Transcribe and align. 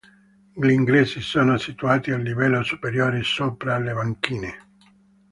Gli 0.55 0.69
ingressi 0.71 1.21
sono 1.21 1.59
situati 1.59 2.09
al 2.09 2.23
livello 2.23 2.63
superiore, 2.63 3.21
sopra 3.21 3.77
le 3.77 3.93
banchine. 3.93 4.57